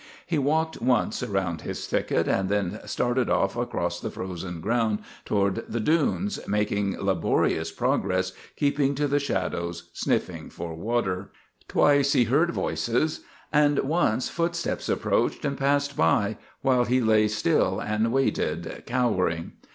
He 0.25 0.39
walked 0.39 0.81
once 0.81 1.21
around 1.21 1.61
his 1.61 1.85
thicket 1.85 2.27
and 2.27 2.49
then 2.49 2.79
started 2.87 3.29
off 3.29 3.55
across 3.55 3.99
the 3.99 4.09
frozen 4.09 4.59
ground 4.59 5.01
toward 5.25 5.63
the 5.71 5.79
dunes, 5.79 6.39
making 6.47 6.99
laborious 6.99 7.71
progress, 7.71 8.31
keeping 8.55 8.95
to 8.95 9.07
the 9.07 9.19
shadows, 9.19 9.91
sniffing 9.93 10.49
for 10.49 10.73
water. 10.73 11.29
Twice 11.67 12.13
he 12.13 12.23
heard 12.23 12.49
voices, 12.49 13.19
and 13.53 13.77
once 13.77 14.27
footsteps 14.27 14.89
approached 14.89 15.45
and 15.45 15.55
passed 15.55 15.95
by, 15.95 16.37
while 16.63 16.85
he 16.85 16.99
lay 16.99 17.27
still 17.27 17.79
and 17.79 18.11
waited, 18.11 18.81
cowering. 18.87 19.51